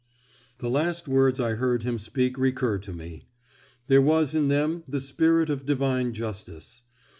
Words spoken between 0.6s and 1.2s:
last